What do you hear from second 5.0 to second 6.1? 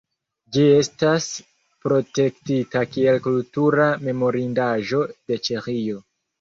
de Ĉeĥio.